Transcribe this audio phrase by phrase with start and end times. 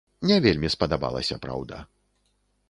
[0.29, 1.85] Не вельмі спадабалася, праўда.